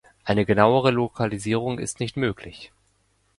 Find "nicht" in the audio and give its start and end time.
1.99-2.17